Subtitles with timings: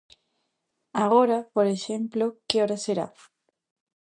[1.05, 3.07] Agora, por exemplo, que hora será?